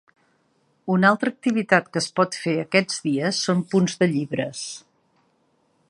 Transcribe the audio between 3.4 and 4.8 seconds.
són punts de llibres.